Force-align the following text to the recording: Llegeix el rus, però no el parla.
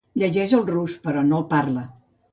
Llegeix 0.21 0.55
el 0.59 0.63
rus, 0.69 0.95
però 1.05 1.23
no 1.29 1.39
el 1.43 1.47
parla. 1.55 1.85